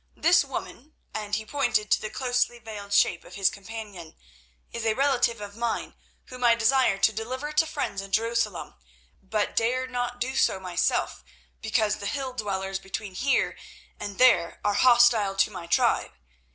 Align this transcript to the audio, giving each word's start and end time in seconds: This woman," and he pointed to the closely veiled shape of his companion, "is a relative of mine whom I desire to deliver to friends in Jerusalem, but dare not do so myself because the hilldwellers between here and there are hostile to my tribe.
This 0.17 0.43
woman," 0.43 0.95
and 1.13 1.35
he 1.35 1.45
pointed 1.45 1.91
to 1.91 2.01
the 2.01 2.09
closely 2.09 2.57
veiled 2.57 2.91
shape 2.91 3.23
of 3.23 3.35
his 3.35 3.51
companion, 3.51 4.15
"is 4.71 4.83
a 4.83 4.95
relative 4.95 5.39
of 5.41 5.55
mine 5.55 5.93
whom 6.25 6.43
I 6.43 6.55
desire 6.55 6.97
to 6.97 7.13
deliver 7.13 7.51
to 7.51 7.67
friends 7.67 8.01
in 8.01 8.11
Jerusalem, 8.11 8.73
but 9.21 9.55
dare 9.55 9.85
not 9.85 10.19
do 10.19 10.35
so 10.35 10.59
myself 10.59 11.23
because 11.61 11.97
the 11.97 12.07
hilldwellers 12.07 12.79
between 12.79 13.13
here 13.13 13.55
and 13.99 14.17
there 14.17 14.59
are 14.65 14.73
hostile 14.73 15.35
to 15.35 15.51
my 15.51 15.67
tribe. 15.67 16.13